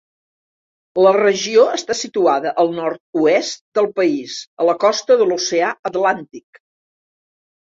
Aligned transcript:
La 1.07 1.09
regió 1.17 1.65
està 1.79 1.95
situada 1.99 2.53
al 2.63 2.73
nord-oest 2.77 3.61
del 3.81 3.91
país, 4.01 4.39
a 4.65 4.69
la 4.71 4.77
costa 4.87 5.19
de 5.23 5.29
l'oceà 5.29 5.71
Atlàntic. 5.93 6.61